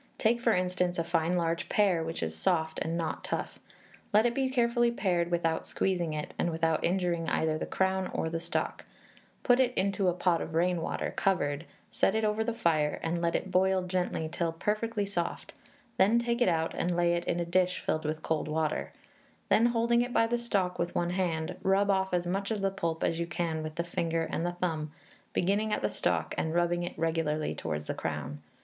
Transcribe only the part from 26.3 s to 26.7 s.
and